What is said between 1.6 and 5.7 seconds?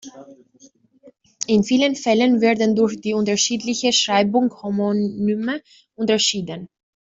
vielen Fällen werden durch die unterschiedliche Schreibung Homonyme